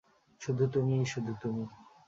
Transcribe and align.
শুধু 0.41 0.63
তুমি, 0.67 0.95
শুধু 1.05 1.31
তুমি! 1.41 1.63